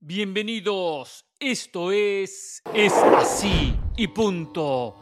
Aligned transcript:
Bienvenidos, 0.00 1.24
esto 1.40 1.90
es 1.90 2.62
Es 2.72 2.92
así 2.92 3.74
y 3.96 4.06
punto. 4.06 4.94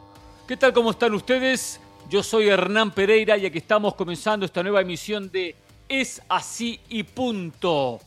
¿Qué 0.49 0.57
tal? 0.57 0.73
¿Cómo 0.73 0.93
están 0.93 1.13
ustedes? 1.13 1.79
Yo 2.09 2.23
soy 2.23 2.49
Hernán 2.49 2.93
Pereira 2.93 3.37
y 3.37 3.45
aquí 3.45 3.59
estamos 3.59 3.95
comenzando 3.95 4.47
esta 4.47 4.63
nueva 4.63 4.81
emisión 4.81 5.31
de 5.31 5.55
Es 5.87 6.23
así 6.31 6.81
y 6.89 7.03
punto. 7.03 8.01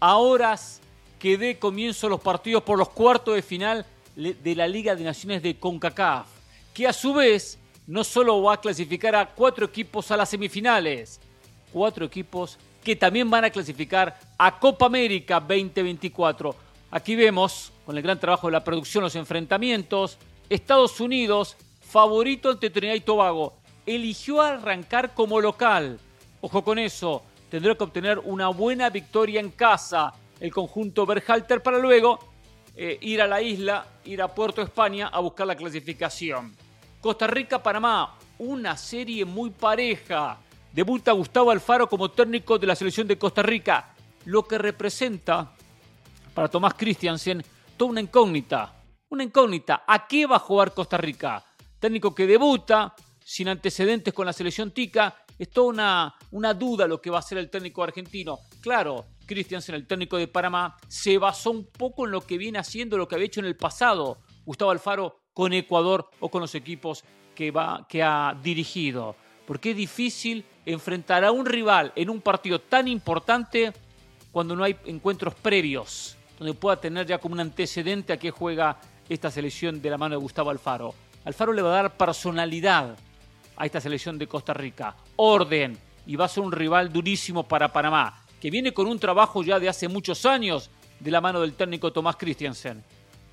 A 0.00 0.16
horas 0.16 0.80
que 1.18 1.36
dé 1.36 1.58
comienzo 1.58 2.08
los 2.08 2.22
partidos 2.22 2.62
por 2.62 2.78
los 2.78 2.88
cuartos 2.88 3.34
de 3.34 3.42
final 3.42 3.84
de 4.16 4.54
la 4.56 4.66
Liga 4.66 4.96
de 4.96 5.04
Naciones 5.04 5.42
de 5.42 5.58
CONCACAF, 5.58 6.26
que 6.72 6.88
a 6.88 6.94
su 6.94 7.12
vez 7.12 7.58
no 7.86 8.02
solo 8.02 8.42
va 8.42 8.54
a 8.54 8.60
clasificar 8.62 9.14
a 9.14 9.26
cuatro 9.26 9.66
equipos 9.66 10.10
a 10.10 10.16
las 10.16 10.30
semifinales, 10.30 11.20
cuatro 11.70 12.06
equipos 12.06 12.58
que 12.82 12.96
también 12.96 13.30
van 13.30 13.44
a 13.44 13.50
clasificar 13.50 14.18
a 14.38 14.58
Copa 14.58 14.86
América 14.86 15.40
2024. 15.40 16.54
Aquí 16.90 17.14
vemos, 17.14 17.72
con 17.84 17.96
el 17.96 18.02
gran 18.02 18.18
trabajo 18.18 18.48
de 18.48 18.52
la 18.52 18.64
producción, 18.64 19.04
los 19.04 19.16
enfrentamientos. 19.16 20.18
Estados 20.48 21.00
Unidos, 21.00 21.56
favorito 21.80 22.50
ante 22.50 22.70
Trinidad 22.70 22.96
y 22.96 23.00
Tobago, 23.00 23.54
eligió 23.86 24.40
arrancar 24.40 25.14
como 25.14 25.40
local. 25.40 25.98
Ojo 26.40 26.64
con 26.64 26.78
eso, 26.78 27.22
tendrá 27.50 27.74
que 27.74 27.84
obtener 27.84 28.18
una 28.18 28.48
buena 28.48 28.90
victoria 28.90 29.40
en 29.40 29.50
casa 29.50 30.14
el 30.40 30.52
conjunto 30.52 31.04
Berhalter 31.06 31.62
para 31.62 31.78
luego 31.78 32.18
eh, 32.74 32.98
ir 33.02 33.20
a 33.20 33.26
la 33.26 33.42
isla, 33.42 33.86
ir 34.04 34.22
a 34.22 34.28
Puerto 34.28 34.62
España 34.62 35.08
a 35.08 35.20
buscar 35.20 35.46
la 35.46 35.54
clasificación. 35.54 36.56
Costa 37.00 37.26
Rica-Panamá, 37.26 38.16
una 38.38 38.76
serie 38.76 39.24
muy 39.24 39.50
pareja. 39.50 40.38
Debuta 40.72 41.10
Gustavo 41.12 41.50
Alfaro 41.50 41.88
como 41.88 42.12
técnico 42.12 42.56
de 42.56 42.66
la 42.68 42.76
selección 42.76 43.08
de 43.08 43.18
Costa 43.18 43.42
Rica, 43.42 43.92
lo 44.26 44.44
que 44.44 44.56
representa 44.56 45.52
para 46.32 46.46
Tomás 46.46 46.74
Christiansen 46.74 47.42
toda 47.76 47.90
una 47.90 48.00
incógnita. 48.00 48.80
Una 49.08 49.24
incógnita. 49.24 49.82
¿A 49.84 50.06
qué 50.06 50.26
va 50.26 50.36
a 50.36 50.38
jugar 50.38 50.72
Costa 50.72 50.96
Rica? 50.96 51.44
Técnico 51.80 52.14
que 52.14 52.24
debuta, 52.24 52.94
sin 53.24 53.48
antecedentes 53.48 54.14
con 54.14 54.26
la 54.26 54.32
selección 54.32 54.70
tica, 54.70 55.16
es 55.36 55.50
toda 55.50 55.68
una, 55.70 56.14
una 56.30 56.54
duda 56.54 56.86
lo 56.86 57.00
que 57.00 57.10
va 57.10 57.18
a 57.18 57.22
ser 57.22 57.38
el 57.38 57.50
técnico 57.50 57.82
argentino. 57.82 58.38
Claro, 58.60 59.06
Christiansen, 59.26 59.74
el 59.74 59.88
técnico 59.88 60.18
de 60.18 60.28
Panamá, 60.28 60.76
se 60.86 61.18
basó 61.18 61.50
un 61.50 61.66
poco 61.66 62.04
en 62.04 62.12
lo 62.12 62.20
que 62.20 62.38
viene 62.38 62.60
haciendo, 62.60 62.96
lo 62.96 63.08
que 63.08 63.16
había 63.16 63.26
hecho 63.26 63.40
en 63.40 63.46
el 63.46 63.56
pasado 63.56 64.18
Gustavo 64.44 64.70
Alfaro 64.70 65.22
con 65.32 65.52
Ecuador 65.52 66.10
o 66.20 66.28
con 66.28 66.42
los 66.42 66.54
equipos 66.54 67.02
que, 67.34 67.50
va, 67.50 67.86
que 67.88 68.04
ha 68.04 68.38
dirigido 68.40 69.16
porque 69.50 69.70
es 69.70 69.76
difícil 69.76 70.44
enfrentar 70.64 71.24
a 71.24 71.32
un 71.32 71.44
rival 71.44 71.92
en 71.96 72.08
un 72.08 72.20
partido 72.20 72.60
tan 72.60 72.86
importante 72.86 73.72
cuando 74.30 74.54
no 74.54 74.62
hay 74.62 74.76
encuentros 74.84 75.34
previos, 75.34 76.16
donde 76.38 76.54
pueda 76.54 76.80
tener 76.80 77.04
ya 77.04 77.18
como 77.18 77.32
un 77.32 77.40
antecedente 77.40 78.12
a 78.12 78.16
qué 78.16 78.30
juega 78.30 78.78
esta 79.08 79.28
selección 79.28 79.82
de 79.82 79.90
la 79.90 79.98
mano 79.98 80.14
de 80.14 80.20
Gustavo 80.20 80.50
Alfaro. 80.50 80.94
Alfaro 81.24 81.52
le 81.52 81.62
va 81.62 81.70
a 81.70 81.82
dar 81.82 81.96
personalidad 81.96 82.96
a 83.56 83.66
esta 83.66 83.80
selección 83.80 84.18
de 84.18 84.28
Costa 84.28 84.54
Rica, 84.54 84.94
orden, 85.16 85.76
y 86.06 86.14
va 86.14 86.26
a 86.26 86.28
ser 86.28 86.44
un 86.44 86.52
rival 86.52 86.92
durísimo 86.92 87.42
para 87.42 87.72
Panamá, 87.72 88.22
que 88.40 88.52
viene 88.52 88.72
con 88.72 88.86
un 88.86 89.00
trabajo 89.00 89.42
ya 89.42 89.58
de 89.58 89.68
hace 89.68 89.88
muchos 89.88 90.26
años 90.26 90.70
de 91.00 91.10
la 91.10 91.20
mano 91.20 91.40
del 91.40 91.54
técnico 91.54 91.92
Tomás 91.92 92.14
Christiansen. 92.14 92.84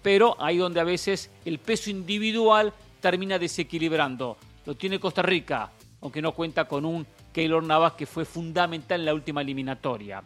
Pero 0.01 0.35
ahí 0.39 0.57
donde 0.57 0.79
a 0.79 0.83
veces 0.83 1.29
el 1.45 1.59
peso 1.59 1.91
individual 1.91 2.73
termina 3.01 3.37
desequilibrando. 3.37 4.37
Lo 4.65 4.75
tiene 4.75 4.99
Costa 4.99 5.21
Rica, 5.21 5.71
aunque 6.01 6.21
no 6.21 6.33
cuenta 6.33 6.65
con 6.65 6.85
un 6.85 7.05
Keylor 7.33 7.63
Navas 7.63 7.93
que 7.93 8.05
fue 8.05 8.25
fundamental 8.25 8.99
en 8.99 9.05
la 9.05 9.13
última 9.13 9.41
eliminatoria. 9.41 10.23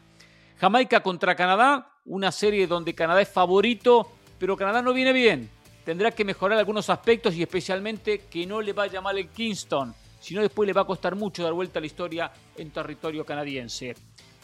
Jamaica 0.59 1.01
contra 1.01 1.35
Canadá, 1.35 1.93
una 2.05 2.31
serie 2.31 2.67
donde 2.67 2.93
Canadá 2.93 3.21
es 3.21 3.29
favorito, 3.29 4.11
pero 4.37 4.57
Canadá 4.57 4.81
no 4.81 4.93
viene 4.93 5.13
bien. 5.13 5.49
Tendrá 5.83 6.11
que 6.11 6.23
mejorar 6.23 6.59
algunos 6.59 6.89
aspectos 6.89 7.33
y 7.35 7.41
especialmente 7.41 8.25
que 8.29 8.45
no 8.45 8.61
le 8.61 8.73
vaya 8.73 9.01
mal 9.01 9.17
el 9.17 9.29
Kingston, 9.29 9.95
si 10.19 10.35
no 10.35 10.41
después 10.41 10.67
le 10.67 10.73
va 10.73 10.81
a 10.81 10.85
costar 10.85 11.15
mucho 11.15 11.43
dar 11.43 11.53
vuelta 11.53 11.79
a 11.79 11.81
la 11.81 11.87
historia 11.87 12.31
en 12.55 12.69
territorio 12.69 13.25
canadiense. 13.25 13.95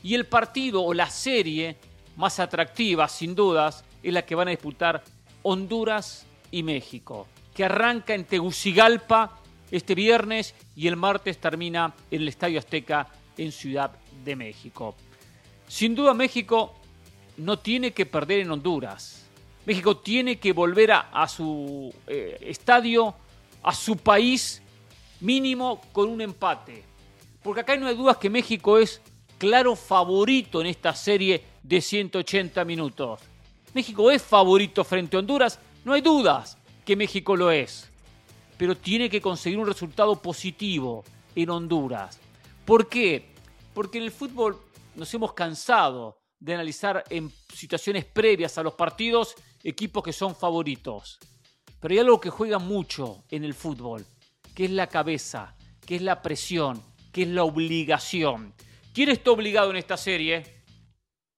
Y 0.01 0.15
el 0.15 0.25
partido 0.25 0.83
o 0.83 0.93
la 0.93 1.09
serie 1.09 1.77
más 2.15 2.39
atractiva, 2.39 3.07
sin 3.07 3.35
dudas, 3.35 3.85
es 4.01 4.11
la 4.11 4.25
que 4.25 4.35
van 4.35 4.47
a 4.47 4.51
disputar 4.51 5.03
Honduras 5.43 6.25
y 6.49 6.63
México, 6.63 7.27
que 7.53 7.65
arranca 7.65 8.15
en 8.15 8.25
Tegucigalpa 8.25 9.39
este 9.71 9.95
viernes 9.95 10.55
y 10.75 10.87
el 10.87 10.95
martes 10.95 11.37
termina 11.37 11.93
en 12.11 12.21
el 12.21 12.27
Estadio 12.27 12.59
Azteca 12.59 13.07
en 13.37 13.51
Ciudad 13.51 13.91
de 14.23 14.35
México. 14.35 14.95
Sin 15.67 15.95
duda 15.95 16.13
México 16.13 16.75
no 17.37 17.59
tiene 17.59 17.91
que 17.91 18.05
perder 18.05 18.39
en 18.39 18.51
Honduras. 18.51 19.25
México 19.65 19.97
tiene 19.97 20.37
que 20.39 20.53
volver 20.53 20.91
a, 20.93 21.27
su 21.27 21.93
eh, 22.07 22.37
estadio, 22.41 23.13
a 23.63 23.73
su 23.73 23.97
país, 23.97 24.61
mínimo 25.19 25.81
con 25.91 26.09
un 26.09 26.21
empate. 26.21 26.83
Porque 27.43 27.61
acá 27.61 27.75
no 27.75 27.87
hay 27.87 27.95
dudas 27.95 28.17
que 28.17 28.29
México 28.29 28.77
es 28.77 29.01
claro 29.37 29.75
favorito 29.75 30.61
en 30.61 30.67
esta 30.67 30.95
serie 30.95 31.43
de 31.63 31.81
180 31.81 32.63
minutos. 32.63 33.19
México 33.73 34.09
es 34.09 34.23
favorito 34.23 34.83
frente 34.85 35.17
a 35.17 35.19
Honduras, 35.19 35.59
no 35.83 35.93
hay 35.93 36.01
dudas 36.01 36.57
que 36.85 36.95
México 36.95 37.35
lo 37.35 37.51
es 37.51 37.91
pero 38.57 38.75
tiene 38.75 39.09
que 39.09 39.21
conseguir 39.21 39.59
un 39.59 39.67
resultado 39.67 40.21
positivo 40.21 41.03
en 41.35 41.49
Honduras. 41.49 42.19
¿Por 42.65 42.89
qué? 42.89 43.33
Porque 43.73 43.99
en 43.99 44.05
el 44.05 44.11
fútbol 44.11 44.59
nos 44.95 45.13
hemos 45.13 45.33
cansado 45.33 46.17
de 46.39 46.55
analizar 46.55 47.03
en 47.09 47.31
situaciones 47.53 48.05
previas 48.05 48.57
a 48.57 48.63
los 48.63 48.73
partidos 48.73 49.35
equipos 49.63 50.03
que 50.03 50.13
son 50.13 50.35
favoritos. 50.35 51.19
Pero 51.79 51.93
hay 51.93 51.99
algo 51.99 52.19
que 52.19 52.29
juega 52.29 52.57
mucho 52.57 53.23
en 53.29 53.43
el 53.43 53.53
fútbol, 53.53 54.05
que 54.55 54.65
es 54.65 54.71
la 54.71 54.87
cabeza, 54.87 55.55
que 55.85 55.95
es 55.95 56.01
la 56.01 56.21
presión, 56.21 56.81
que 57.11 57.23
es 57.23 57.27
la 57.27 57.43
obligación. 57.43 58.53
¿Quién 58.93 59.09
está 59.09 59.31
obligado 59.31 59.69
en 59.69 59.77
esta 59.77 59.97
serie? 59.97 60.63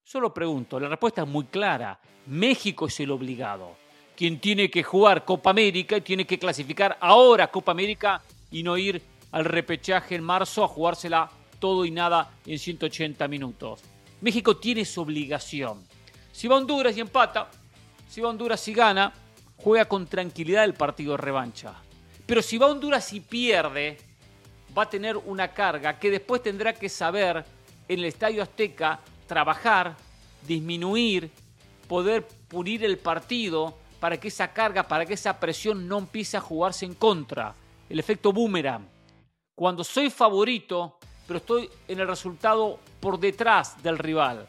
Solo 0.04 0.34
pregunto, 0.34 0.80
la 0.80 0.88
respuesta 0.88 1.24
es 1.24 1.28
muy 1.28 1.46
clara. 1.46 2.00
México 2.28 2.88
es 2.88 3.00
el 3.02 3.12
obligado 3.12 3.89
quien 4.20 4.42
tiene 4.42 4.70
que 4.70 4.84
jugar 4.84 5.24
Copa 5.24 5.52
América 5.52 5.96
y 5.96 6.02
tiene 6.02 6.28
que 6.28 6.38
clasificar 6.38 6.98
ahora 7.00 7.50
Copa 7.50 7.72
América 7.72 8.22
y 8.52 8.64
no 8.64 8.78
ir 8.78 9.02
al 9.32 9.46
repechaje 9.46 10.16
en 10.16 10.26
marzo 10.26 10.62
a 10.62 10.68
jugársela 10.68 11.32
todo 11.58 11.86
y 11.86 11.92
nada 11.92 12.30
en 12.46 12.60
180 12.60 13.26
minutos. 13.30 13.80
México 14.20 14.58
tiene 14.58 14.84
su 14.84 15.00
obligación. 15.00 15.82
Si 16.34 16.50
va 16.50 16.56
a 16.56 16.58
Honduras 16.58 16.98
y 16.98 17.00
empata, 17.00 17.50
si 18.10 18.20
va 18.20 18.28
a 18.28 18.32
Honduras 18.32 18.68
y 18.68 18.74
gana, 18.74 19.14
juega 19.56 19.86
con 19.86 20.06
tranquilidad 20.06 20.66
el 20.66 20.74
partido 20.74 21.12
de 21.12 21.18
revancha. 21.20 21.76
Pero 22.26 22.42
si 22.42 22.58
va 22.58 22.68
a 22.68 22.72
Honduras 22.72 23.14
y 23.14 23.22
pierde, 23.22 24.00
va 24.78 24.84
a 24.84 24.90
tener 24.90 25.16
una 25.16 25.48
carga 25.54 25.98
que 25.98 26.12
después 26.12 26.44
tendrá 26.44 26.74
que 26.74 26.90
saber 26.90 27.46
en 27.88 28.00
el 28.00 28.04
Estadio 28.04 28.44
Azteca 28.44 29.00
trabajar, 29.28 29.96
disminuir, 30.46 31.32
poder 31.88 32.28
pulir 32.50 32.84
el 32.84 32.98
partido 32.98 33.79
para 34.00 34.18
que 34.18 34.30
esa 34.30 34.52
carga, 34.54 34.88
para 34.88 35.06
que 35.06 35.14
esa 35.14 35.40
presión 35.40 35.88
no 35.88 35.98
empiece 35.98 36.38
a 36.38 36.42
jugarse 36.42 36.86
en 36.86 36.94
contra. 36.94 37.54
El 37.90 38.00
efecto 38.00 38.32
boomerang. 38.32 38.88
Cuando 39.56 39.84
soy 39.84 40.10
favorito, 40.10 40.98
pero 41.28 41.40
estoy 41.40 41.70
en 41.88 42.00
el 42.00 42.08
resultado 42.08 42.80
por 43.00 43.20
detrás 43.20 43.82
del 43.84 43.98
rival. 43.98 44.48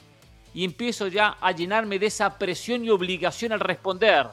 Y 0.54 0.64
empiezo 0.64 1.08
ya 1.08 1.36
a 1.40 1.52
llenarme 1.52 1.98
de 1.98 2.06
esa 2.06 2.38
presión 2.38 2.84
y 2.84 2.90
obligación 2.90 3.52
al 3.52 3.60
responder. 3.60 4.28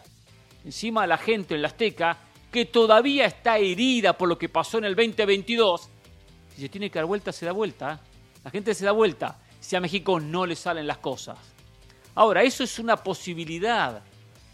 Encima 0.63 1.07
la 1.07 1.17
gente 1.17 1.55
en 1.55 1.61
la 1.61 1.69
Azteca, 1.69 2.17
que 2.51 2.65
todavía 2.65 3.25
está 3.25 3.57
herida 3.57 4.13
por 4.13 4.29
lo 4.29 4.37
que 4.37 4.49
pasó 4.49 4.77
en 4.77 4.85
el 4.85 4.95
2022, 4.95 5.89
si 6.55 6.61
se 6.61 6.69
tiene 6.69 6.89
que 6.89 6.99
dar 6.99 7.05
vuelta, 7.05 7.31
se 7.31 7.45
da 7.45 7.51
vuelta. 7.51 7.93
¿eh? 7.93 8.07
La 8.43 8.51
gente 8.51 8.73
se 8.73 8.85
da 8.85 8.91
vuelta 8.91 9.39
si 9.59 9.75
a 9.75 9.79
México 9.79 10.19
no 10.19 10.45
le 10.45 10.55
salen 10.55 10.87
las 10.87 10.97
cosas. 10.97 11.37
Ahora, 12.15 12.41
eso 12.43 12.63
es 12.63 12.79
una 12.79 12.97
posibilidad 12.97 14.01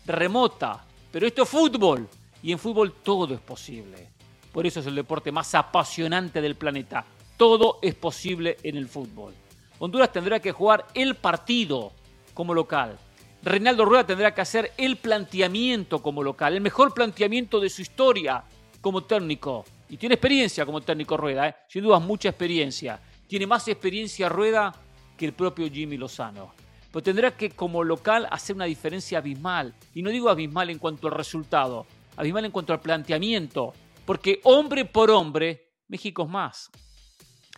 remota, 0.05 0.85
pero 1.11 1.27
esto 1.27 1.43
es 1.43 1.49
fútbol 1.49 2.07
y 2.41 2.51
en 2.51 2.59
fútbol 2.59 2.93
todo 3.03 3.33
es 3.33 3.39
posible. 3.39 4.09
Por 4.51 4.67
eso 4.67 4.79
es 4.79 4.85
el 4.85 4.95
deporte 4.95 5.31
más 5.31 5.55
apasionante 5.55 6.41
del 6.41 6.55
planeta. 6.55 7.05
Todo 7.37 7.79
es 7.81 7.95
posible 7.95 8.57
en 8.63 8.77
el 8.77 8.87
fútbol. 8.87 9.33
Honduras 9.79 10.11
tendrá 10.11 10.39
que 10.39 10.51
jugar 10.51 10.85
el 10.93 11.15
partido 11.15 11.91
como 12.33 12.53
local. 12.53 12.97
Reinaldo 13.41 13.83
Rueda 13.83 14.05
tendrá 14.05 14.33
que 14.33 14.41
hacer 14.41 14.71
el 14.77 14.97
planteamiento 14.97 16.01
como 16.01 16.23
local, 16.23 16.53
el 16.53 16.61
mejor 16.61 16.93
planteamiento 16.93 17.59
de 17.59 17.69
su 17.69 17.81
historia 17.81 18.43
como 18.79 19.03
técnico. 19.03 19.65
Y 19.89 19.97
tiene 19.97 20.15
experiencia 20.15 20.65
como 20.65 20.81
técnico 20.81 21.17
Rueda, 21.17 21.49
¿eh? 21.49 21.55
sin 21.67 21.83
duda 21.83 21.99
mucha 21.99 22.29
experiencia. 22.29 22.99
Tiene 23.27 23.47
más 23.47 23.67
experiencia 23.67 24.29
Rueda 24.29 24.73
que 25.17 25.25
el 25.25 25.33
propio 25.33 25.69
Jimmy 25.69 25.97
Lozano 25.97 26.62
pero 26.93 27.01
tendrá 27.01 27.35
que 27.35 27.49
como 27.49 27.83
local 27.83 28.27
hacer 28.29 28.55
una 28.55 28.65
diferencia 28.65 29.17
abismal. 29.17 29.73
Y 29.95 30.03
no 30.03 30.11
digo 30.11 30.29
abismal 30.29 30.69
en 30.69 30.77
cuanto 30.77 31.07
al 31.07 31.15
resultado, 31.15 31.87
abismal 32.15 32.45
en 32.45 32.51
cuanto 32.51 32.71
al 32.71 32.81
planteamiento, 32.81 33.73
porque 34.05 34.39
hombre 34.43 34.85
por 34.85 35.09
hombre, 35.09 35.71
México 35.87 36.21
es 36.21 36.29
más. 36.29 36.69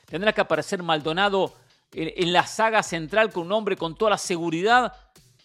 Tendrá 0.06 0.32
que 0.32 0.40
aparecer 0.40 0.82
Maldonado 0.82 1.54
en, 1.92 2.32
la 2.32 2.48
saga 2.48 2.82
central 2.82 3.30
con 3.30 3.48
un 3.48 3.52
hombre 3.52 3.76
con 3.76 3.98
toda 3.98 4.12
la 4.12 4.18
seguridad 4.18 4.94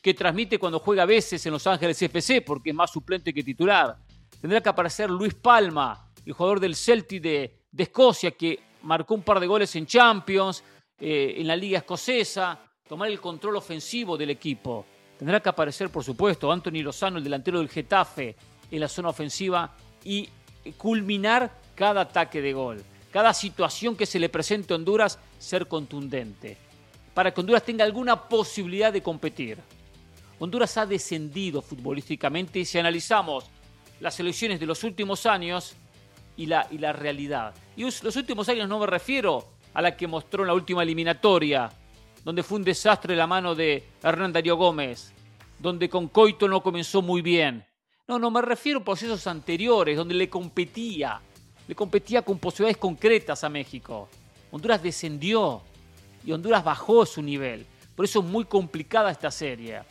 que 0.00 0.14
transmite 0.14 0.60
cuando 0.60 0.78
juega 0.78 1.02
a 1.02 1.06
veces 1.06 1.44
en 1.46 1.52
Los 1.52 1.66
Ángeles 1.66 2.00
FC 2.00 2.42
porque 2.42 2.70
es 2.70 2.76
más 2.76 2.92
suplente 2.92 3.34
que 3.34 3.42
titular. 3.42 3.96
Tendrá 4.40 4.60
que 4.60 4.68
aparecer 4.68 5.10
Luis 5.10 5.34
Palma, 5.34 6.12
el 6.24 6.32
jugador 6.32 6.60
del 6.60 6.76
Celtic 6.76 7.20
de, 7.20 7.64
Escocia, 7.76 8.30
que 8.30 8.60
marcó 8.82 9.14
un 9.14 9.22
par 9.22 9.40
de 9.40 9.48
goles 9.48 9.74
en 9.74 9.84
Champions, 9.84 10.62
eh, 11.00 11.34
en 11.38 11.48
la 11.48 11.56
Liga 11.56 11.78
Escocesa, 11.78 12.69
tomar 12.90 13.08
el 13.08 13.20
control 13.20 13.54
ofensivo 13.54 14.16
del 14.16 14.30
equipo. 14.30 14.84
Tendrá 15.16 15.38
que 15.38 15.48
aparecer, 15.48 15.90
por 15.90 16.02
supuesto, 16.02 16.50
Anthony 16.50 16.82
Lozano, 16.82 17.18
el 17.18 17.24
delantero 17.24 17.60
del 17.60 17.68
Getafe, 17.68 18.34
en 18.68 18.80
la 18.80 18.88
zona 18.88 19.10
ofensiva 19.10 19.76
y 20.04 20.28
culminar 20.76 21.56
cada 21.76 22.00
ataque 22.00 22.42
de 22.42 22.52
gol. 22.52 22.82
Cada 23.12 23.32
situación 23.32 23.94
que 23.94 24.06
se 24.06 24.18
le 24.18 24.28
presente 24.28 24.72
a 24.72 24.76
Honduras, 24.76 25.20
ser 25.38 25.68
contundente. 25.68 26.56
Para 27.14 27.32
que 27.32 27.40
Honduras 27.40 27.62
tenga 27.62 27.84
alguna 27.84 28.28
posibilidad 28.28 28.92
de 28.92 29.04
competir. 29.04 29.58
Honduras 30.40 30.76
ha 30.76 30.84
descendido 30.84 31.62
futbolísticamente 31.62 32.58
y 32.58 32.64
si 32.64 32.80
analizamos 32.80 33.44
las 34.00 34.18
elecciones 34.18 34.58
de 34.58 34.66
los 34.66 34.82
últimos 34.82 35.26
años 35.26 35.76
y 36.36 36.46
la, 36.46 36.66
y 36.72 36.78
la 36.78 36.92
realidad. 36.92 37.54
Y 37.76 37.84
los 37.84 38.16
últimos 38.16 38.48
años 38.48 38.68
no 38.68 38.80
me 38.80 38.86
refiero 38.88 39.46
a 39.74 39.80
la 39.80 39.96
que 39.96 40.08
mostró 40.08 40.42
en 40.42 40.48
la 40.48 40.54
última 40.54 40.82
eliminatoria, 40.82 41.70
donde 42.24 42.42
fue 42.42 42.58
un 42.58 42.64
desastre 42.64 43.16
la 43.16 43.26
mano 43.26 43.54
de 43.54 43.84
Hernán 44.02 44.32
Darío 44.32 44.56
Gómez, 44.56 45.12
donde 45.58 45.88
con 45.88 46.08
Coito 46.08 46.48
no 46.48 46.62
comenzó 46.62 47.02
muy 47.02 47.22
bien. 47.22 47.64
No, 48.06 48.18
no, 48.18 48.30
me 48.30 48.42
refiero 48.42 48.80
a 48.80 48.84
procesos 48.84 49.26
anteriores, 49.26 49.96
donde 49.96 50.14
le 50.14 50.28
competía, 50.28 51.20
le 51.68 51.74
competía 51.74 52.22
con 52.22 52.38
posibilidades 52.38 52.78
concretas 52.78 53.44
a 53.44 53.48
México. 53.48 54.08
Honduras 54.50 54.82
descendió 54.82 55.62
y 56.24 56.32
Honduras 56.32 56.64
bajó 56.64 57.06
su 57.06 57.22
nivel. 57.22 57.66
Por 57.94 58.04
eso 58.04 58.20
es 58.20 58.24
muy 58.24 58.44
complicada 58.44 59.10
esta 59.10 59.30
serie. 59.30 59.82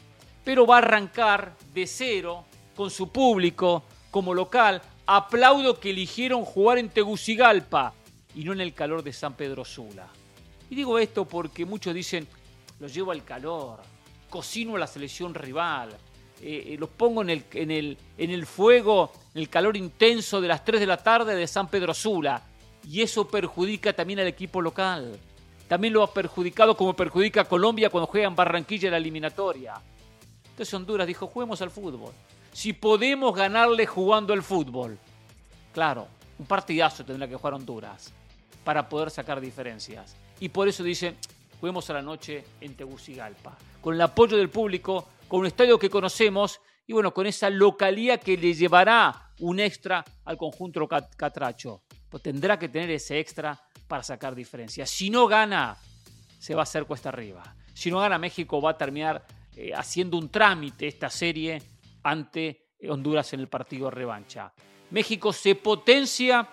Pero 0.43 0.65
va 0.65 0.75
a 0.75 0.79
arrancar 0.79 1.55
de 1.73 1.87
cero, 1.87 2.43
con 2.75 2.89
su 2.89 3.09
público, 3.09 3.83
como 4.11 4.33
local. 4.33 4.81
Aplaudo 5.05 5.79
que 5.79 5.91
eligieron 5.91 6.43
jugar 6.43 6.77
en 6.77 6.89
Tegucigalpa 6.89 7.93
y 8.35 8.43
no 8.43 8.53
en 8.53 8.61
el 8.61 8.73
calor 8.73 9.03
de 9.03 9.13
San 9.13 9.33
Pedro 9.33 9.63
Sula. 9.63 10.07
Y 10.69 10.75
digo 10.75 10.99
esto 10.99 11.25
porque 11.25 11.65
muchos 11.65 11.93
dicen, 11.93 12.27
lo 12.79 12.87
llevo 12.87 13.11
al 13.11 13.23
calor, 13.23 13.79
cocino 14.29 14.75
a 14.75 14.79
la 14.79 14.87
selección 14.87 15.33
rival, 15.33 15.97
eh, 16.41 16.73
eh, 16.73 16.77
los 16.79 16.89
pongo 16.89 17.21
en 17.21 17.31
el, 17.31 17.43
en, 17.53 17.71
el, 17.71 17.97
en 18.17 18.31
el 18.31 18.45
fuego, 18.45 19.11
en 19.33 19.41
el 19.41 19.49
calor 19.49 19.75
intenso 19.75 20.39
de 20.39 20.47
las 20.47 20.63
3 20.63 20.79
de 20.79 20.87
la 20.87 20.97
tarde 20.97 21.35
de 21.35 21.47
San 21.47 21.67
Pedro 21.67 21.93
Sula. 21.93 22.41
Y 22.87 23.01
eso 23.01 23.27
perjudica 23.27 23.93
también 23.93 24.19
al 24.19 24.27
equipo 24.27 24.61
local. 24.61 25.19
También 25.67 25.93
lo 25.93 26.01
ha 26.01 26.13
perjudicado 26.13 26.75
como 26.77 26.95
perjudica 26.95 27.41
a 27.41 27.45
Colombia 27.45 27.89
cuando 27.89 28.07
juega 28.07 28.27
en 28.27 28.35
Barranquilla 28.35 28.87
en 28.87 28.91
la 28.91 28.97
eliminatoria. 28.97 29.73
Entonces 30.49 30.73
Honduras 30.73 31.05
dijo, 31.05 31.27
juguemos 31.27 31.61
al 31.61 31.71
fútbol. 31.71 32.13
Si 32.53 32.73
podemos 32.73 33.35
ganarle 33.35 33.85
jugando 33.85 34.33
al 34.33 34.41
fútbol. 34.41 34.97
Claro, 35.73 36.07
un 36.39 36.45
partidazo 36.45 37.05
tendrá 37.05 37.27
que 37.27 37.35
jugar 37.35 37.53
Honduras 37.53 38.11
para 38.63 38.87
poder 38.87 39.11
sacar 39.11 39.39
diferencias. 39.39 40.15
Y 40.39 40.49
por 40.49 40.67
eso 40.67 40.83
dice, 40.83 41.15
juguemos 41.59 41.89
a 41.89 41.93
la 41.93 42.01
noche 42.01 42.43
en 42.61 42.75
Tegucigalpa. 42.75 43.57
Con 43.81 43.95
el 43.95 44.01
apoyo 44.01 44.37
del 44.37 44.49
público, 44.49 45.07
con 45.27 45.41
un 45.41 45.45
estadio 45.45 45.77
que 45.77 45.89
conocemos 45.89 46.59
y 46.87 46.93
bueno, 46.93 47.13
con 47.13 47.27
esa 47.27 47.49
localía 47.49 48.17
que 48.17 48.35
le 48.37 48.53
llevará 48.53 49.31
un 49.39 49.59
extra 49.59 50.03
al 50.25 50.37
conjunto 50.37 50.87
catracho. 50.87 51.83
Pues 52.09 52.23
tendrá 52.23 52.57
que 52.57 52.69
tener 52.69 52.89
ese 52.89 53.19
extra 53.19 53.59
para 53.87 54.01
sacar 54.03 54.33
diferencias. 54.33 54.89
Si 54.89 55.09
no 55.09 55.27
gana, 55.27 55.77
se 56.39 56.55
va 56.55 56.61
a 56.61 56.63
hacer 56.63 56.85
cuesta 56.85 57.09
arriba. 57.09 57.55
Si 57.73 57.91
no 57.91 57.99
gana, 57.99 58.17
México 58.17 58.61
va 58.61 58.71
a 58.71 58.77
terminar 58.77 59.25
eh, 59.55 59.71
haciendo 59.73 60.17
un 60.17 60.29
trámite 60.29 60.87
esta 60.87 61.09
serie 61.09 61.61
ante 62.03 62.69
Honduras 62.87 63.33
en 63.33 63.41
el 63.41 63.47
partido 63.47 63.91
revancha. 63.91 64.53
México 64.91 65.33
se 65.33 65.55
potencia 65.55 66.47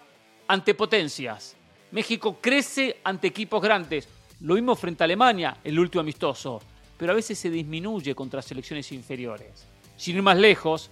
ante 0.49 0.75
potencias. 0.75 1.57
México 1.93 2.39
crece 2.41 2.99
ante 3.05 3.29
equipos 3.29 3.63
grandes. 3.63 4.09
Lo 4.41 4.55
mismo 4.55 4.75
frente 4.75 5.03
a 5.03 5.07
Alemania, 5.07 5.59
el 5.63 5.79
último 5.79 6.01
amistoso. 6.01 6.61
Pero 6.97 7.13
a 7.13 7.15
veces 7.15 7.39
se 7.39 7.51
disminuye 7.51 8.15
contra 8.15 8.43
selecciones 8.43 8.91
inferiores. 8.93 9.67
Sin 9.97 10.17
ir 10.17 10.23
más 10.23 10.37
lejos, 10.37 10.91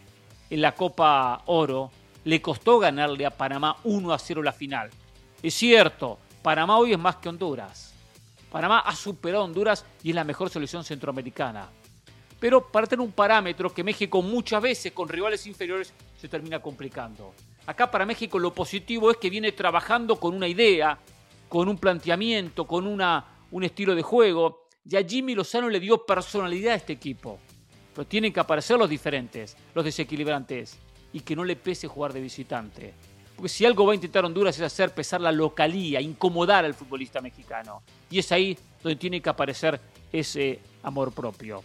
en 0.51 0.61
la 0.61 0.73
Copa 0.73 1.43
Oro 1.47 1.91
le 2.25 2.41
costó 2.41 2.79
ganarle 2.79 3.27
a 3.27 3.31
Panamá 3.31 3.77
1 3.85 4.13
a 4.13 4.19
0 4.19 4.43
la 4.43 4.53
final. 4.53 4.91
Es 5.43 5.55
cierto, 5.55 6.19
Panamá 6.43 6.79
hoy 6.79 6.93
es 6.93 6.99
más 6.99 7.17
que 7.17 7.29
Honduras. 7.29 7.93
Panamá 8.51 8.81
ha 8.81 8.95
superado 8.95 9.43
a 9.43 9.47
Honduras 9.47 9.85
y 10.03 10.11
es 10.11 10.15
la 10.15 10.25
mejor 10.25 10.49
selección 10.49 10.85
centroamericana. 10.85 11.69
Pero 12.39 12.67
para 12.67 12.87
tener 12.87 13.05
un 13.05 13.13
parámetro 13.13 13.73
que 13.73 13.83
México 13.83 14.23
muchas 14.23 14.63
veces 14.63 14.93
con 14.93 15.09
rivales 15.09 15.47
inferiores 15.47 15.93
se 16.21 16.29
termina 16.29 16.61
complicando. 16.61 17.35
Acá 17.67 17.91
para 17.91 18.05
México 18.05 18.39
lo 18.39 18.53
positivo 18.53 19.11
es 19.11 19.17
que 19.17 19.31
viene 19.31 19.53
trabajando 19.53 20.17
con 20.17 20.35
una 20.35 20.47
idea, 20.47 20.99
con 21.49 21.69
un 21.69 21.79
planteamiento, 21.79 22.67
con 22.67 22.87
una, 22.87 23.25
un 23.51 23.65
estilo 23.65 23.95
de 23.95 24.03
juego. 24.03 24.67
Y 24.85 24.97
a 24.97 25.03
Jimmy 25.03 25.35
Lozano 25.35 25.71
le 25.71 25.81
dio 25.81 26.05
personalidad 26.05 26.75
a 26.75 26.77
este 26.77 26.93
equipo. 26.93 27.39
Pero 27.95 28.07
tienen 28.07 28.33
que 28.33 28.41
aparecer 28.41 28.79
los 28.79 28.91
diferentes, 28.91 29.57
los 29.75 29.85
desequilibrantes. 29.85 30.77
Y 31.13 31.21
que 31.21 31.35
no 31.35 31.45
le 31.45 31.57
pese 31.57 31.89
jugar 31.89 32.13
de 32.13 32.21
visitante. 32.21 32.93
Porque 33.35 33.49
si 33.49 33.65
algo 33.65 33.87
va 33.87 33.93
a 33.93 33.95
intentar 33.95 34.25
Honduras 34.25 34.57
es 34.57 34.63
hacer 34.63 34.93
pesar 34.93 35.21
la 35.21 35.33
localía, 35.33 36.01
incomodar 36.01 36.65
al 36.67 36.75
futbolista 36.75 37.23
mexicano. 37.23 37.83
Y 38.11 38.19
es 38.19 38.31
ahí 38.31 38.59
donde 38.83 38.97
tiene 38.97 39.23
que 39.23 39.31
aparecer 39.31 39.81
ese 40.13 40.61
amor 40.83 41.13
propio. 41.13 41.65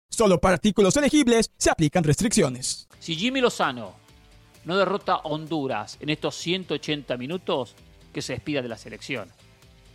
Solo 0.11 0.39
para 0.39 0.53
artículos 0.55 0.95
elegibles 0.97 1.49
se 1.57 1.71
aplican 1.71 2.03
restricciones. 2.03 2.87
Si 2.99 3.15
Jimmy 3.15 3.41
Lozano 3.41 3.95
no 4.65 4.77
derrota 4.77 5.13
a 5.13 5.21
Honduras 5.23 5.97
en 5.99 6.09
estos 6.09 6.35
180 6.35 7.17
minutos, 7.17 7.73
que 8.13 8.21
se 8.21 8.33
despida 8.33 8.61
de 8.61 8.69
la 8.69 8.77
selección. 8.77 9.27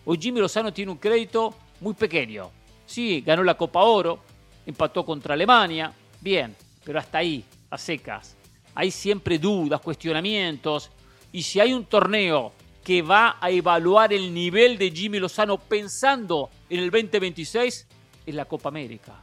Hoy 0.05 0.19
Jimmy 0.21 0.41
Lozano 0.41 0.73
tiene 0.73 0.91
un 0.91 0.99
crédito 0.99 1.55
muy 1.81 1.95
pequeño. 1.95 2.51
Sí, 2.87 3.21
ganó 3.21 3.45
la 3.45 3.57
Copa 3.57 3.83
Oro, 3.83 4.19
empató 4.65 5.05
contra 5.05 5.35
Alemania, 5.35 5.93
bien, 6.21 6.57
pero 6.83 6.99
hasta 6.99 7.19
ahí, 7.19 7.45
a 7.71 7.79
secas 7.79 8.37
hay 8.77 8.91
siempre 8.91 9.39
dudas, 9.39 9.81
cuestionamientos. 9.81 10.91
Y 11.33 11.43
si 11.43 11.59
hay 11.59 11.73
un 11.73 11.87
torneo 11.87 12.53
que 12.85 13.03
va 13.03 13.39
a 13.41 13.51
evaluar 13.51 14.13
el 14.13 14.33
nivel 14.33 14.77
de 14.79 14.91
Jimmy 14.91 15.19
Lozano 15.19 15.59
pensando 15.59 16.51
en 16.69 16.81
el 16.81 16.91
2026, 16.91 17.87
es 18.27 18.35
la 18.35 18.45
Copa 18.45 18.69
América. 18.69 19.15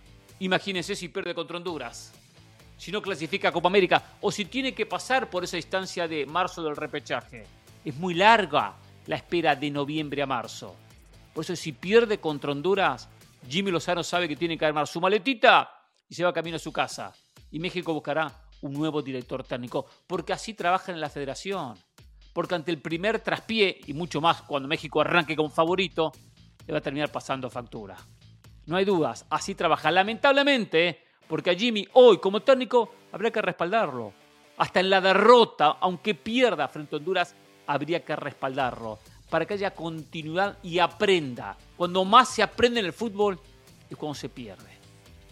Imagínense 0.43 0.93
si 0.93 1.07
pierde 1.07 1.33
contra 1.33 1.55
Honduras, 1.55 2.11
si 2.75 2.91
no 2.91 3.01
clasifica 3.01 3.47
a 3.47 3.51
Copa 3.53 3.69
América 3.69 4.17
o 4.19 4.29
si 4.29 4.43
tiene 4.43 4.73
que 4.73 4.85
pasar 4.85 5.29
por 5.29 5.45
esa 5.45 5.55
instancia 5.55 6.05
de 6.05 6.25
marzo 6.25 6.61
del 6.61 6.75
repechaje. 6.75 7.45
Es 7.85 7.95
muy 7.95 8.13
larga 8.13 8.75
la 9.07 9.15
espera 9.15 9.55
de 9.55 9.71
noviembre 9.71 10.21
a 10.21 10.25
marzo. 10.25 10.75
Por 11.33 11.45
eso 11.45 11.55
si 11.55 11.71
pierde 11.71 12.19
contra 12.19 12.51
Honduras, 12.51 13.07
Jimmy 13.47 13.71
Lozano 13.71 14.03
sabe 14.03 14.27
que 14.27 14.35
tiene 14.35 14.57
que 14.57 14.65
armar 14.65 14.85
su 14.85 14.99
maletita 14.99 15.79
y 16.09 16.13
se 16.13 16.25
va 16.25 16.33
camino 16.33 16.57
a 16.57 16.59
su 16.59 16.73
casa. 16.73 17.13
Y 17.49 17.59
México 17.59 17.93
buscará 17.93 18.29
un 18.63 18.73
nuevo 18.73 19.01
director 19.01 19.45
técnico, 19.45 19.85
porque 20.05 20.33
así 20.33 20.53
trabajan 20.53 20.95
en 20.95 21.01
la 21.01 21.09
federación. 21.09 21.77
Porque 22.33 22.55
ante 22.55 22.69
el 22.69 22.81
primer 22.81 23.21
traspié, 23.21 23.79
y 23.87 23.93
mucho 23.93 24.19
más 24.19 24.41
cuando 24.41 24.67
México 24.67 24.99
arranque 24.99 25.37
como 25.37 25.49
favorito, 25.49 26.11
le 26.67 26.73
va 26.73 26.79
a 26.79 26.81
terminar 26.81 27.13
pasando 27.13 27.49
factura. 27.49 27.95
No 28.65 28.77
hay 28.77 28.85
dudas, 28.85 29.25
así 29.29 29.55
trabaja. 29.55 29.91
Lamentablemente, 29.91 31.01
porque 31.27 31.51
a 31.51 31.55
Jimmy 31.55 31.87
hoy 31.93 32.17
como 32.19 32.41
técnico 32.41 32.93
habrá 33.11 33.31
que 33.31 33.41
respaldarlo. 33.41 34.13
hasta 34.55 34.79
en 34.79 34.89
la 34.91 35.01
derrota, 35.01 35.77
aunque 35.81 36.13
pierda 36.13 36.67
frente 36.67 36.95
a 36.95 36.99
Honduras, 36.99 37.35
habría 37.65 38.05
que 38.05 38.15
respaldarlo 38.15 38.99
para 39.33 39.47
que 39.47 39.55
haya 39.55 39.71
continuidad 39.71 40.59
y 40.61 40.77
aprenda. 40.77 41.57
Cuando 41.75 42.05
más 42.05 42.29
se 42.29 42.43
aprende 42.43 42.79
en 42.79 42.85
el 42.85 42.93
fútbol 42.93 43.39
es 43.89 43.97
cuando 43.97 44.13
se 44.13 44.29
pierde. 44.29 44.69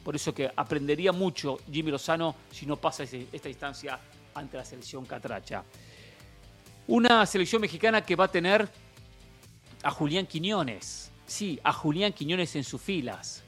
Por 0.03 0.15
eso 0.15 0.33
que 0.33 0.51
aprendería 0.55 1.11
mucho 1.11 1.59
Jimmy 1.71 1.91
Lozano 1.91 2.35
si 2.51 2.65
no 2.65 2.77
pasa 2.77 3.03
esta 3.03 3.47
instancia 3.47 3.99
ante 4.33 4.57
la 4.57 4.65
selección 4.65 5.05
catracha. 5.05 5.63
Una 6.87 7.23
selección 7.27 7.61
mexicana 7.61 8.01
que 8.01 8.15
va 8.15 8.25
a 8.25 8.27
tener 8.27 8.67
a 9.83 9.91
Julián 9.91 10.25
Quiñones. 10.25 11.10
Sí, 11.31 11.61
a 11.63 11.71
Julián 11.71 12.11
Quiñones 12.11 12.57
en 12.57 12.65
sus 12.65 12.81
filas. 12.81 13.41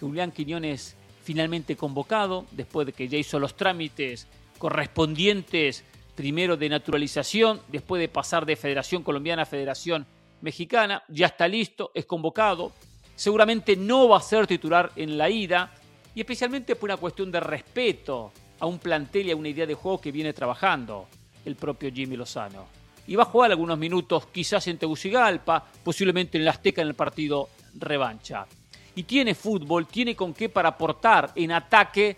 Julián 0.00 0.32
Quiñones 0.32 0.96
finalmente 1.22 1.76
convocado, 1.76 2.46
después 2.50 2.86
de 2.86 2.94
que 2.94 3.08
ya 3.08 3.18
hizo 3.18 3.38
los 3.38 3.58
trámites 3.58 4.26
correspondientes, 4.56 5.84
primero 6.14 6.56
de 6.56 6.70
naturalización, 6.70 7.60
después 7.68 8.00
de 8.00 8.08
pasar 8.08 8.46
de 8.46 8.56
Federación 8.56 9.02
Colombiana 9.02 9.42
a 9.42 9.44
Federación 9.44 10.06
Mexicana, 10.40 11.04
ya 11.08 11.26
está 11.26 11.46
listo, 11.46 11.90
es 11.92 12.06
convocado, 12.06 12.72
seguramente 13.16 13.76
no 13.76 14.08
va 14.08 14.16
a 14.16 14.22
ser 14.22 14.46
titular 14.46 14.90
en 14.96 15.18
la 15.18 15.28
ida, 15.28 15.74
y 16.14 16.20
especialmente 16.20 16.74
por 16.74 16.88
una 16.88 16.96
cuestión 16.96 17.30
de 17.30 17.40
respeto 17.40 18.32
a 18.58 18.64
un 18.64 18.78
plantel 18.78 19.26
y 19.26 19.32
a 19.32 19.36
una 19.36 19.50
idea 19.50 19.66
de 19.66 19.74
juego 19.74 20.00
que 20.00 20.10
viene 20.10 20.32
trabajando 20.32 21.06
el 21.44 21.54
propio 21.54 21.92
Jimmy 21.92 22.16
Lozano. 22.16 22.79
Y 23.10 23.16
va 23.16 23.24
a 23.24 23.26
jugar 23.26 23.50
algunos 23.50 23.76
minutos 23.76 24.26
quizás 24.26 24.68
en 24.68 24.78
Tegucigalpa, 24.78 25.66
posiblemente 25.82 26.38
en 26.38 26.44
la 26.44 26.52
Azteca 26.52 26.80
en 26.80 26.86
el 26.86 26.94
partido 26.94 27.48
revancha. 27.74 28.46
Y 28.94 29.02
tiene 29.02 29.34
fútbol, 29.34 29.88
tiene 29.88 30.14
con 30.14 30.32
qué 30.32 30.48
para 30.48 30.68
aportar 30.68 31.32
en 31.34 31.50
ataque 31.50 32.16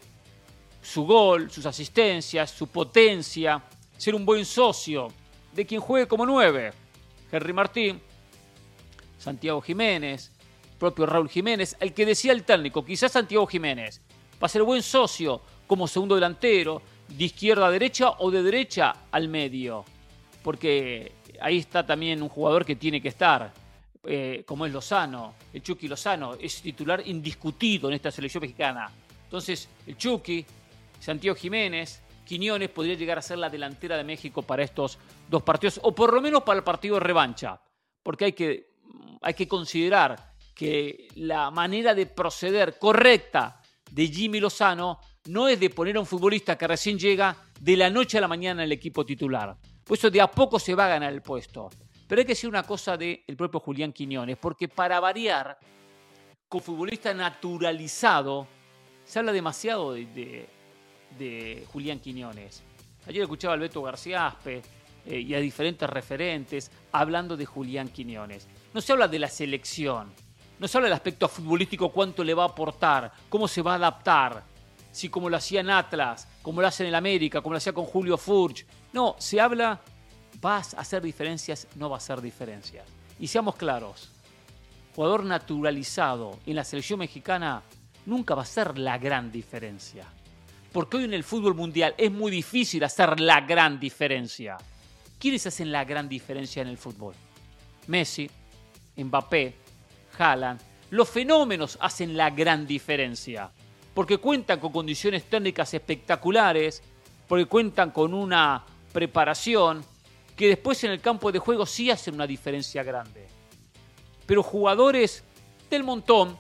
su 0.83 1.07
gol, 1.07 1.51
sus 1.51 1.65
asistencias, 1.65 2.51
su 2.51 2.67
potencia, 2.67 3.63
ser 3.97 4.15
un 4.15 4.27
buen 4.27 4.45
socio 4.45 5.09
de 5.55 5.65
quien 5.65 5.81
juegue 5.81 6.07
como 6.07 6.27
nueve. 6.27 6.75
Henry 7.33 7.55
Martín, 7.55 7.99
Santiago 9.17 9.63
Jiménez, 9.63 10.31
propio 10.79 11.07
Raúl 11.07 11.31
Jiménez, 11.31 11.75
el 11.81 11.95
que 11.95 12.05
decía 12.05 12.33
el 12.33 12.45
técnico, 12.45 12.85
quizás 12.85 13.13
Santiago 13.13 13.47
Jiménez, 13.47 14.03
va 14.35 14.45
a 14.45 14.51
ser 14.51 14.63
buen 14.63 14.83
socio 14.83 15.41
como 15.67 15.89
segundo 15.89 16.17
delantero, 16.17 16.83
de 17.09 17.25
izquierda 17.25 17.69
a 17.69 17.71
derecha 17.71 18.11
o 18.19 18.31
de 18.31 18.43
derecha 18.43 18.95
al 19.11 19.29
medio. 19.31 19.87
Porque 20.43 21.13
ahí 21.41 21.59
está 21.59 21.85
también 21.87 22.23
un 22.23 22.29
jugador 22.29 22.65
que 22.65 22.77
tiene 22.77 23.01
que 23.01 23.09
estar, 23.09 23.53
eh, 24.05 24.43
como 24.47 24.67
es 24.67 24.73
Lozano, 24.73 25.35
el 25.53 25.63
Chucky 25.63 25.89
Lozano, 25.89 26.35
es 26.35 26.61
titular 26.63 27.03
indiscutido 27.07 27.89
en 27.89 27.95
esta 27.95 28.11
selección 28.11 28.43
mexicana. 28.43 28.91
Entonces, 29.25 29.69
el 29.87 29.97
Chucky, 29.97 30.45
Santiago 30.99 31.37
Jiménez, 31.37 32.03
Quiñones 32.25 32.71
podría 32.71 32.95
llegar 32.95 33.19
a 33.19 33.23
ser 33.23 33.39
la 33.39 33.51
delantera 33.51 33.97
de 33.97 34.05
México 34.05 34.43
para 34.43 34.63
estos 34.63 34.99
dos 35.29 35.43
partidos, 35.43 35.81
o 35.83 35.95
por 35.95 36.13
lo 36.13 36.21
menos 36.21 36.43
para 36.43 36.59
el 36.59 36.65
partido 36.65 36.95
de 36.95 37.01
revancha, 37.01 37.61
porque 38.03 38.27
hay 38.27 38.33
que, 38.33 38.71
hay 39.21 39.35
que 39.35 39.49
considerar 39.49 40.33
que 40.55 41.09
la 41.17 41.51
manera 41.51 41.95
de 41.95 42.07
proceder 42.07 42.79
correcta 42.79 43.61
de 43.91 44.07
Jimmy 44.07 44.41
Lozano 44.41 45.01
no 45.27 45.49
es 45.49 45.59
de 45.59 45.71
poner 45.71 45.97
a 45.97 46.01
un 46.01 46.07
futbolista 46.07 46.57
que 46.57 46.67
recién 46.67 46.99
llega 46.99 47.37
de 47.61 47.77
la 47.77 47.91
noche 47.91 48.19
a 48.19 48.21
la 48.21 48.29
mañana 48.29 48.63
en 48.63 48.67
el 48.67 48.73
equipo 48.73 49.05
titular. 49.05 49.57
Por 49.85 49.97
eso 49.97 50.11
de 50.11 50.21
a 50.21 50.31
poco 50.31 50.59
se 50.59 50.75
va 50.75 50.87
a 50.87 50.89
ganar 50.89 51.13
el 51.13 51.23
puesto. 51.23 51.71
Pero 52.07 52.21
hay 52.21 52.27
que 52.27 52.33
decir 52.33 52.49
una 52.49 52.63
cosa 52.63 52.97
del 52.97 53.25
propio 53.37 53.61
Julián 53.61 53.93
Quiñones, 53.93 54.37
porque 54.37 54.69
para 54.69 55.01
variar, 55.01 55.59
con 56.49 56.61
futbolista 56.61 57.15
naturalizado, 57.15 58.47
se 59.05 59.19
habla 59.19 59.33
demasiado 59.33 59.95
de, 59.95 60.47
de, 61.19 61.67
Julián 61.73 62.01
Quiñones. 62.01 62.63
Ayer 63.07 63.23
escuchaba 63.23 63.55
a 63.55 63.57
Alberto 63.57 63.83
García 63.83 64.27
Aspe 64.27 64.63
eh, 65.07 65.19
y 65.21 65.35
a 65.35 65.41
diferentes 65.41 65.89
referentes 65.89 66.71
hablando 66.93 67.37
de 67.37 67.47
Julián 67.47 67.89
Quiñones. 67.89 68.47
No 68.75 68.81
se 68.81 68.93
habla 68.93 69.09
de 69.09 69.19
la 69.19 69.29
selección, 69.29 70.13
no 70.59 70.69
se 70.69 70.79
habla 70.79 70.89
del 70.89 70.95
aspecto 70.95 71.29
futbolístico, 71.29 71.91
cuánto 71.91 72.23
le 72.23 72.35
va 72.35 72.45
a 72.45 72.49
aportar, 72.49 73.13
cómo 73.29 73.49
se 73.49 73.63
va 73.63 73.73
a 73.73 73.77
adaptar 73.77 74.45
si 74.93 75.09
como 75.09 75.31
lo 75.31 75.39
hacía 75.39 75.61
en 75.61 75.71
Atlas, 75.71 76.29
como 76.43 76.61
lo 76.61 76.67
hace 76.67 76.85
en 76.85 76.91
el 76.91 76.95
América, 76.95 77.41
como 77.41 77.55
lo 77.55 77.57
hacía 77.57 77.73
con 77.73 77.87
Julio 77.87 78.19
Furch. 78.19 78.67
No, 78.93 79.17
se 79.19 79.41
habla, 79.41 79.81
vas 80.41 80.75
a 80.75 80.81
hacer 80.81 81.03
diferencias, 81.03 81.67
no 81.77 81.89
va 81.89 81.97
a 81.97 81.99
hacer 81.99 82.21
diferencias. 82.21 82.87
Y 83.19 83.27
seamos 83.27 83.57
claros, 83.57 84.11
jugador 84.95 85.25
naturalizado 85.25 86.39
en 86.47 86.57
la 86.57 86.65
selección 86.65 86.99
mexicana 86.99 87.63
nunca 88.07 88.35
va 88.35 88.43
a 88.43 88.47
ser 88.47 88.79
la 88.79 88.99
gran 88.99 89.31
diferencia. 89.31 90.07
Porque 90.73 90.97
hoy 90.97 91.05
en 91.05 91.15
el 91.15 91.25
fútbol 91.25 91.55
mundial 91.55 91.95
es 91.99 92.11
muy 92.11 92.31
difícil 92.31 92.83
hacer 92.85 93.21
la 93.21 93.43
gran 93.43 93.79
diferencia. 93.79 94.57
¿Quiénes 95.19 95.47
hacen 95.47 95.71
la 95.71 95.85
gran 95.85 96.09
diferencia 96.09 96.63
en 96.63 96.69
el 96.69 96.79
fútbol? 96.79 97.15
Messi, 97.87 98.29
Mbappé, 98.97 99.55
Haaland. 100.19 100.61
Los 100.91 101.09
fenómenos 101.09 101.79
hacen 101.81 102.17
la 102.17 102.31
gran 102.31 102.67
diferencia 102.67 103.51
porque 103.95 104.19
cuentan 104.19 104.59
con 104.59 104.73
condiciones 104.73 105.25
técnicas 105.25 105.73
espectaculares, 105.75 106.83
porque 107.29 107.47
cuentan 107.47 107.91
con 107.91 108.15
una 108.15 108.65
preparación 108.93 109.85
que 110.37 110.49
después 110.49 110.83
en 110.85 110.91
el 110.91 111.01
campo 111.01 111.33
de 111.33 111.39
juego 111.39 111.67
sí 111.67 111.91
hacen 111.91 112.15
una 112.15 112.27
diferencia 112.27 112.83
grande. 112.83 113.27
Pero 114.27 114.43
jugadores 114.43 115.25
del 115.71 115.85
montón, 115.85 116.37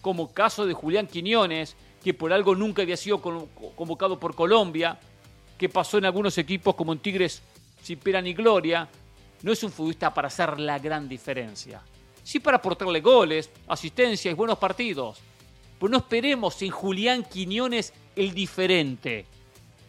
como 0.00 0.32
caso 0.32 0.66
de 0.66 0.74
Julián 0.74 1.06
Quiñones, 1.06 1.76
que 2.02 2.14
por 2.14 2.32
algo 2.32 2.54
nunca 2.54 2.82
había 2.82 2.96
sido 2.96 3.20
convocado 3.20 4.18
por 4.18 4.34
Colombia, 4.34 4.98
que 5.58 5.68
pasó 5.68 5.98
en 5.98 6.06
algunos 6.06 6.38
equipos 6.38 6.74
como 6.74 6.92
en 6.92 7.00
Tigres 7.00 7.42
sin 7.82 7.98
pena 7.98 8.20
ni 8.20 8.34
gloria, 8.34 8.88
no 9.42 9.52
es 9.52 9.62
un 9.62 9.70
futbolista 9.70 10.12
para 10.12 10.28
hacer 10.28 10.58
la 10.58 10.78
gran 10.78 11.08
diferencia. 11.08 11.82
Sí 12.22 12.40
para 12.40 12.58
aportarle 12.58 13.00
goles, 13.00 13.50
asistencias 13.66 14.32
y 14.32 14.36
buenos 14.36 14.58
partidos, 14.58 15.18
pues 15.78 15.90
no 15.90 15.98
esperemos 15.98 16.60
en 16.62 16.70
Julián 16.70 17.24
Quiñones 17.24 17.92
el 18.16 18.34
diferente. 18.34 19.26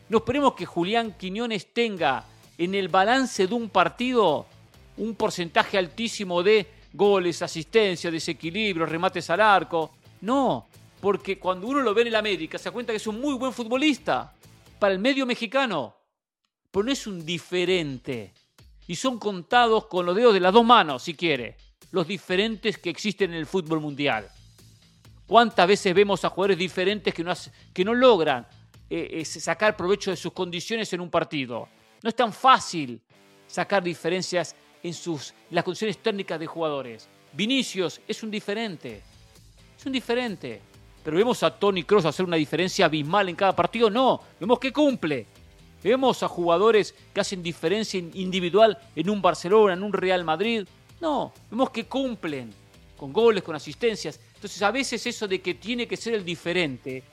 No 0.09 0.17
esperemos 0.17 0.53
que 0.55 0.65
Julián 0.65 1.15
Quiñones 1.17 1.71
tenga 1.71 2.25
en 2.57 2.73
el 2.73 2.87
balance 2.89 3.47
de 3.47 3.53
un 3.53 3.69
partido 3.69 4.47
un 4.97 5.15
porcentaje 5.15 5.77
altísimo 5.77 6.43
de 6.43 6.67
goles, 6.93 7.41
asistencia, 7.41 8.11
desequilibrio, 8.11 8.85
remates 8.85 9.29
al 9.29 9.39
arco. 9.39 9.91
No, 10.21 10.67
porque 10.99 11.39
cuando 11.39 11.67
uno 11.67 11.81
lo 11.81 11.93
ve 11.93 12.01
en 12.01 12.07
el 12.07 12.15
América 12.15 12.57
se 12.57 12.65
da 12.65 12.71
cuenta 12.71 12.91
que 12.91 12.97
es 12.97 13.07
un 13.07 13.21
muy 13.21 13.35
buen 13.35 13.53
futbolista 13.53 14.33
para 14.79 14.93
el 14.93 14.99
medio 14.99 15.25
mexicano, 15.25 15.95
pero 16.71 16.83
no 16.83 16.91
es 16.91 17.05
un 17.05 17.23
diferente. 17.23 18.33
Y 18.87 18.95
son 18.95 19.19
contados 19.19 19.85
con 19.85 20.05
los 20.05 20.15
dedos 20.15 20.33
de 20.33 20.39
las 20.39 20.51
dos 20.51 20.65
manos, 20.65 21.03
si 21.03 21.13
quiere, 21.13 21.55
los 21.91 22.07
diferentes 22.07 22.79
que 22.79 22.89
existen 22.89 23.31
en 23.31 23.37
el 23.37 23.45
fútbol 23.45 23.79
mundial. 23.79 24.27
¿Cuántas 25.27 25.67
veces 25.67 25.93
vemos 25.93 26.25
a 26.25 26.29
jugadores 26.29 26.57
diferentes 26.57 27.13
que 27.13 27.23
no, 27.23 27.31
que 27.71 27.85
no 27.85 27.93
logran 27.93 28.47
eh, 28.89 29.23
sacar 29.25 29.75
provecho 29.77 30.11
de 30.11 30.17
sus 30.17 30.33
condiciones 30.33 30.91
en 30.93 31.01
un 31.01 31.09
partido? 31.09 31.67
No 32.01 32.09
es 32.09 32.15
tan 32.15 32.33
fácil 32.33 33.01
sacar 33.47 33.83
diferencias 33.83 34.55
en 34.81 34.93
sus, 34.93 35.33
las 35.49 35.63
condiciones 35.63 35.97
técnicas 35.97 36.39
de 36.39 36.47
jugadores. 36.47 37.09
Vinicius 37.33 38.01
es 38.07 38.23
un 38.23 38.31
diferente. 38.31 39.01
Es 39.77 39.85
un 39.85 39.91
diferente. 39.91 40.61
Pero 41.03 41.17
vemos 41.17 41.41
a 41.43 41.57
Tony 41.57 41.83
Cross 41.83 42.05
hacer 42.05 42.25
una 42.25 42.35
diferencia 42.35 42.85
abismal 42.85 43.29
en 43.29 43.35
cada 43.35 43.55
partido. 43.55 43.89
No, 43.89 44.21
vemos 44.39 44.59
que 44.59 44.71
cumple. 44.71 45.25
Vemos 45.83 46.21
a 46.23 46.27
jugadores 46.27 46.93
que 47.13 47.21
hacen 47.21 47.41
diferencia 47.41 47.97
individual 47.97 48.77
en 48.95 49.09
un 49.09 49.21
Barcelona, 49.21 49.73
en 49.73 49.83
un 49.83 49.93
Real 49.93 50.23
Madrid. 50.25 50.67
No, 50.99 51.31
vemos 51.49 51.69
que 51.69 51.85
cumplen 51.85 52.53
con 52.97 53.13
goles, 53.13 53.43
con 53.43 53.55
asistencias. 53.55 54.19
Entonces 54.35 54.61
a 54.61 54.71
veces 54.71 55.05
eso 55.07 55.27
de 55.27 55.41
que 55.41 55.53
tiene 55.53 55.87
que 55.87 55.95
ser 55.95 56.15
el 56.15 56.25
diferente, 56.25 57.03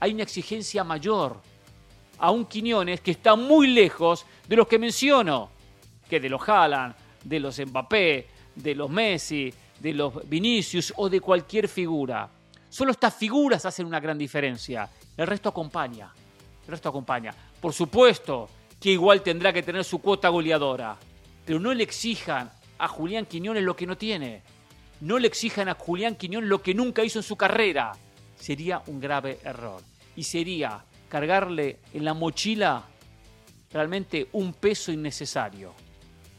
hay 0.00 0.14
una 0.14 0.22
exigencia 0.22 0.84
mayor 0.84 1.40
a 2.18 2.30
un 2.30 2.46
Quiñones 2.46 3.00
que 3.00 3.10
está 3.10 3.36
muy 3.36 3.68
lejos 3.68 4.24
de 4.48 4.56
los 4.56 4.66
que 4.66 4.78
menciono, 4.78 5.50
que 6.08 6.20
de 6.20 6.28
los 6.28 6.46
Haaland, 6.48 6.94
de 7.24 7.40
los 7.40 7.58
Mbappé, 7.58 8.26
de 8.54 8.74
los 8.74 8.88
Messi, 8.90 9.52
de 9.80 9.92
los 9.92 10.28
Vinicius 10.28 10.92
o 10.96 11.08
de 11.08 11.20
cualquier 11.20 11.68
figura. 11.68 12.28
Solo 12.68 12.92
estas 12.92 13.14
figuras 13.14 13.66
hacen 13.66 13.86
una 13.86 14.00
gran 14.00 14.16
diferencia. 14.18 14.88
El 15.16 15.26
resto 15.26 15.48
acompaña. 15.48 16.12
El 16.64 16.70
resto 16.70 16.88
acompaña. 16.88 17.34
Por 17.60 17.72
supuesto 17.72 18.48
que 18.80 18.90
igual 18.90 19.22
tendrá 19.22 19.52
que 19.52 19.62
tener 19.62 19.84
su 19.84 20.00
cuota 20.00 20.28
goleadora. 20.28 20.96
Pero 21.44 21.60
no 21.60 21.72
le 21.72 21.82
exijan 21.82 22.50
a 22.78 22.88
Julián 22.88 23.26
Quiñones 23.26 23.62
lo 23.62 23.76
que 23.76 23.86
no 23.86 23.96
tiene 23.96 24.42
no 25.00 25.18
le 25.18 25.28
exijan 25.28 25.68
a 25.68 25.74
Julián 25.74 26.16
Quiñón 26.16 26.48
lo 26.48 26.62
que 26.62 26.74
nunca 26.74 27.04
hizo 27.04 27.18
en 27.18 27.22
su 27.22 27.36
carrera. 27.36 27.92
Sería 28.36 28.82
un 28.86 29.00
grave 29.00 29.38
error. 29.44 29.82
Y 30.14 30.24
sería 30.24 30.84
cargarle 31.08 31.78
en 31.92 32.04
la 32.04 32.14
mochila 32.14 32.84
realmente 33.72 34.28
un 34.32 34.52
peso 34.52 34.92
innecesario. 34.92 35.74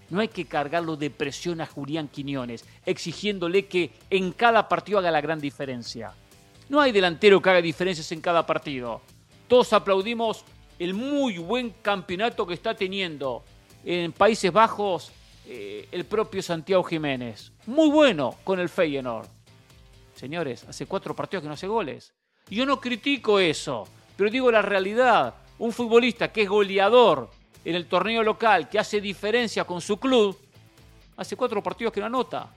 No 0.09 0.21
hay 0.21 0.29
que 0.29 0.45
cargarlo 0.45 0.95
de 0.95 1.09
presión 1.09 1.59
a 1.59 1.65
Julián 1.65 2.07
Quiñones, 2.07 2.65
exigiéndole 2.85 3.65
que 3.65 3.91
en 4.09 4.31
cada 4.31 4.67
partido 4.69 4.99
haga 4.99 5.11
la 5.11 5.21
gran 5.21 5.39
diferencia. 5.39 6.13
No 6.69 6.79
hay 6.79 6.91
delantero 6.91 7.41
que 7.41 7.49
haga 7.49 7.61
diferencias 7.61 8.11
en 8.11 8.21
cada 8.21 8.45
partido. 8.45 9.01
Todos 9.47 9.73
aplaudimos 9.73 10.43
el 10.79 10.93
muy 10.93 11.37
buen 11.37 11.71
campeonato 11.81 12.45
que 12.45 12.53
está 12.53 12.73
teniendo 12.73 13.43
en 13.83 14.11
Países 14.13 14.51
Bajos 14.51 15.11
eh, 15.45 15.87
el 15.91 16.05
propio 16.05 16.41
Santiago 16.41 16.83
Jiménez. 16.83 17.51
Muy 17.65 17.89
bueno 17.89 18.35
con 18.43 18.59
el 18.59 18.69
Feyenoord. 18.69 19.36
Señores, 20.17 20.63
hace 20.67 20.87
cuatro 20.87 21.15
partidos 21.15 21.43
que 21.43 21.47
no 21.47 21.53
hace 21.53 21.67
goles. 21.67 22.11
Yo 22.49 22.65
no 22.65 22.81
critico 22.81 23.39
eso, 23.39 23.87
pero 24.15 24.31
digo 24.31 24.51
la 24.51 24.63
realidad. 24.63 25.35
Un 25.59 25.71
futbolista 25.71 26.31
que 26.31 26.41
es 26.41 26.49
goleador 26.49 27.29
en 27.63 27.75
el 27.75 27.85
torneo 27.85 28.23
local, 28.23 28.67
que 28.67 28.79
hace 28.79 28.99
diferencia 28.99 29.63
con 29.63 29.79
su 29.79 29.99
club, 29.99 30.35
hace 31.17 31.35
cuatro 31.35 31.61
partidos 31.61 31.93
que 31.93 31.99
no 31.99 32.07
anota. 32.07 32.51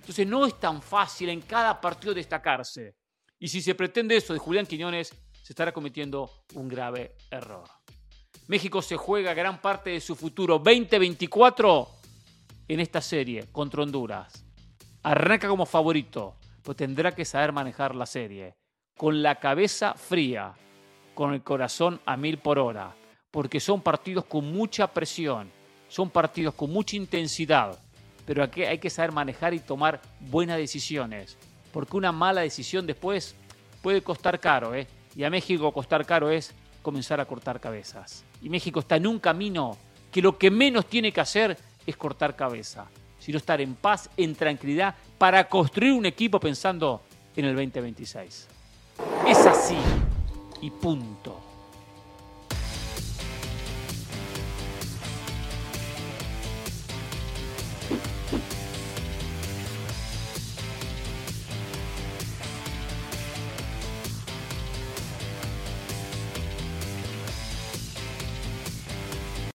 Entonces 0.00 0.26
no 0.26 0.46
es 0.46 0.58
tan 0.58 0.80
fácil 0.80 1.28
en 1.28 1.42
cada 1.42 1.78
partido 1.78 2.14
destacarse. 2.14 2.96
Y 3.38 3.48
si 3.48 3.60
se 3.60 3.74
pretende 3.74 4.16
eso 4.16 4.32
de 4.32 4.38
Julián 4.38 4.64
Quiñones, 4.64 5.14
se 5.42 5.52
estará 5.52 5.70
cometiendo 5.70 6.30
un 6.54 6.66
grave 6.66 7.16
error. 7.30 7.68
México 8.46 8.80
se 8.80 8.96
juega 8.96 9.34
gran 9.34 9.60
parte 9.60 9.90
de 9.90 10.00
su 10.00 10.16
futuro 10.16 10.58
2024 10.58 11.88
en 12.68 12.80
esta 12.80 13.02
serie 13.02 13.48
contra 13.52 13.82
Honduras. 13.82 14.46
Arranca 15.02 15.48
como 15.48 15.66
favorito, 15.66 16.36
pues 16.62 16.76
tendrá 16.76 17.12
que 17.12 17.24
saber 17.24 17.52
manejar 17.52 17.94
la 17.94 18.06
serie. 18.06 18.54
Con 18.96 19.22
la 19.22 19.36
cabeza 19.36 19.94
fría, 19.94 20.54
con 21.14 21.34
el 21.34 21.42
corazón 21.42 22.00
a 22.04 22.16
mil 22.16 22.38
por 22.38 22.58
hora, 22.58 22.94
porque 23.30 23.60
son 23.60 23.80
partidos 23.80 24.24
con 24.26 24.52
mucha 24.52 24.86
presión, 24.86 25.50
son 25.88 26.10
partidos 26.10 26.54
con 26.54 26.70
mucha 26.70 26.96
intensidad, 26.96 27.78
pero 28.26 28.44
aquí 28.44 28.62
hay 28.62 28.78
que 28.78 28.90
saber 28.90 29.12
manejar 29.12 29.54
y 29.54 29.60
tomar 29.60 30.00
buenas 30.20 30.58
decisiones, 30.58 31.36
porque 31.72 31.96
una 31.96 32.12
mala 32.12 32.42
decisión 32.42 32.86
después 32.86 33.34
puede 33.82 34.02
costar 34.02 34.38
caro, 34.38 34.74
¿eh? 34.74 34.86
y 35.16 35.24
a 35.24 35.30
México 35.30 35.72
costar 35.72 36.06
caro 36.06 36.30
es 36.30 36.54
comenzar 36.82 37.20
a 37.20 37.24
cortar 37.24 37.60
cabezas. 37.60 38.24
Y 38.40 38.48
México 38.48 38.80
está 38.80 38.96
en 38.96 39.06
un 39.06 39.18
camino 39.18 39.76
que 40.10 40.22
lo 40.22 40.36
que 40.36 40.50
menos 40.50 40.86
tiene 40.86 41.12
que 41.12 41.20
hacer 41.20 41.56
es 41.86 41.96
cortar 41.96 42.36
cabeza, 42.36 42.86
sino 43.18 43.38
estar 43.38 43.60
en 43.60 43.74
paz, 43.74 44.10
en 44.16 44.34
tranquilidad, 44.34 44.94
para 45.22 45.48
construir 45.48 45.92
un 45.92 46.04
equipo 46.04 46.40
pensando 46.40 47.00
en 47.36 47.44
el 47.44 47.54
2026. 47.54 48.48
Es 49.28 49.46
así 49.46 49.76
y 50.60 50.68
punto. 50.68 51.41